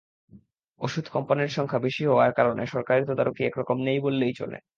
[0.81, 4.57] ওষুধ কোম্পানির সংখ্যা বেশি হওয়ার কারণে সরকারি তদারকি একরকম নেই বললেই চলে।